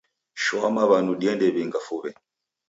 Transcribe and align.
Shoa 0.43 0.69
maw'anu 0.75 1.13
diende 1.21 1.47
w'inga 1.55 1.79
fuw'e 1.85 2.09